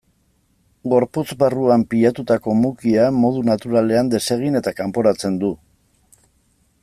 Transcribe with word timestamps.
Gorputz 0.93 1.23
barruan 1.43 1.83
pilatutako 1.91 2.55
mukia 2.63 3.05
modu 3.25 3.45
naturalean 3.51 4.11
desegin 4.15 4.61
eta 4.61 4.75
kanporatzen 4.81 5.41
du. 5.45 5.53